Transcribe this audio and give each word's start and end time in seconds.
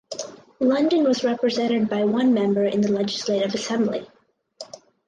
London 0.59 1.03
was 1.03 1.23
represented 1.23 1.87
by 1.87 2.03
one 2.05 2.33
member 2.33 2.65
in 2.65 2.81
the 2.81 2.91
Legislative 2.91 3.53
Assembly. 3.53 4.07